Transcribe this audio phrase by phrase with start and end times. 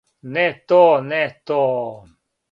[0.35, 0.79] Не то,
[1.09, 1.19] не
[1.49, 1.59] то.